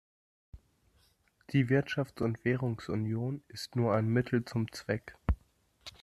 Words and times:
Die 1.51 1.67
Wirtschafts- 1.69 2.23
und 2.23 2.43
Währungsunion 2.43 3.43
ist 3.49 3.75
nur 3.75 3.93
ein 3.93 4.07
Mittel 4.07 4.43
zum 4.43 4.71
Zweck! 4.71 5.15